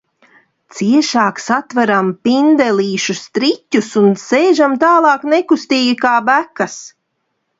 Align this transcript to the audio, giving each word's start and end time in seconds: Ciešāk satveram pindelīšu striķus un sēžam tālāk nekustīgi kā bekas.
Ciešāk 0.77 1.41
satveram 1.47 2.07
pindelīšu 2.27 3.15
striķus 3.19 3.91
un 4.01 4.09
sēžam 4.23 4.73
tālāk 4.87 5.27
nekustīgi 5.37 5.95
kā 6.07 6.15
bekas. 6.31 6.79